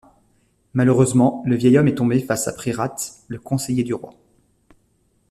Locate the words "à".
2.47-2.53